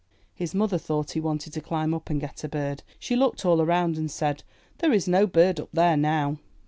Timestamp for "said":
4.09-4.41